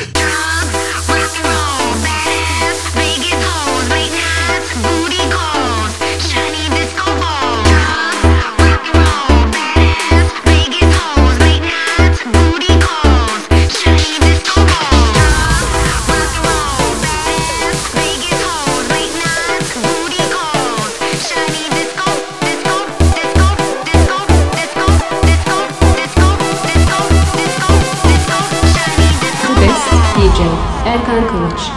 it. 0.00 0.57
Erkan 30.86 31.28
Kılıç 31.28 31.70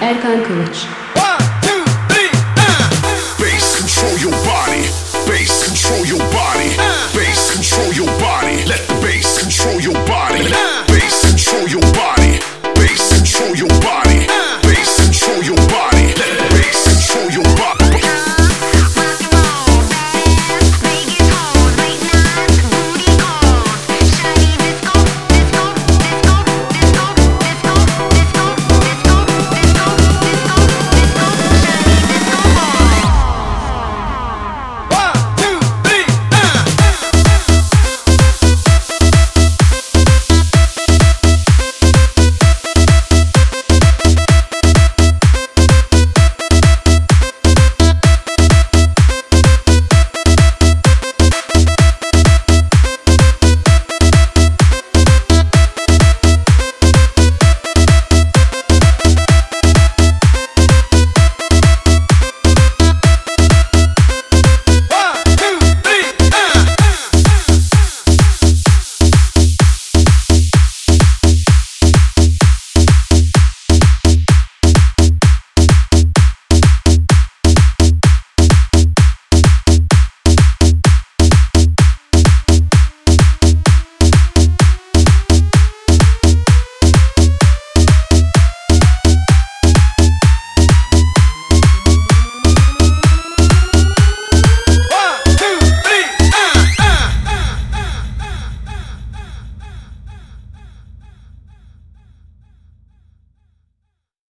Erkan 0.00 0.44
Kılıç 0.44 0.86